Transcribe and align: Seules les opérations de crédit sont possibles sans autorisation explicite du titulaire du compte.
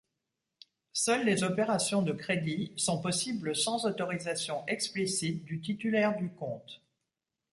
Seules 0.93 1.25
les 1.25 1.43
opérations 1.43 2.01
de 2.01 2.11
crédit 2.11 2.73
sont 2.75 2.99
possibles 2.99 3.55
sans 3.55 3.85
autorisation 3.85 4.65
explicite 4.65 5.45
du 5.45 5.61
titulaire 5.61 6.17
du 6.17 6.31
compte. 6.33 6.81